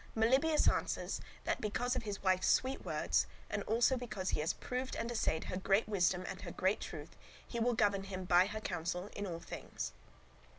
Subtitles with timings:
[0.17, 4.95] Melibœus answers that because of his wife's sweet words, and also because he has proved
[4.95, 7.15] and assayed her great wisdom and her great truth,
[7.47, 9.91] he will govern him by her counsel in all things.